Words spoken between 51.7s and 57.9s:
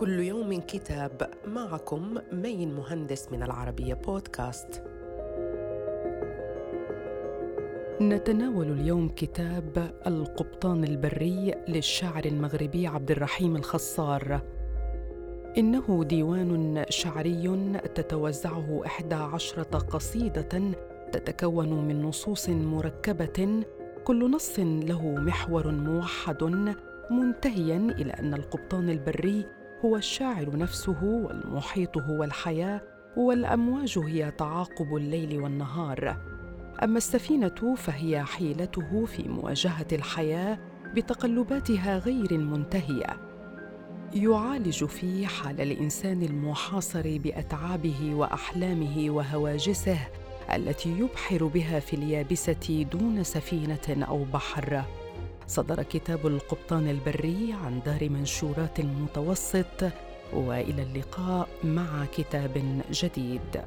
في اليابسة دون سفينة أو بحر. صدر كتاب القبطان البري عن